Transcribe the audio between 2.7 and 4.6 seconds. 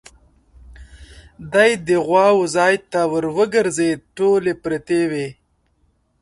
ته ور وګرځېد، ټولې